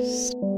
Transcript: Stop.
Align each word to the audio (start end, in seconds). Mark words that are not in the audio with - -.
Stop. 0.00 0.57